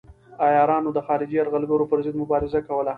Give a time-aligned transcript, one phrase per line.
[0.45, 2.89] عیارانو د خارجي یرغلګرو پر ضد مبارزه کوله.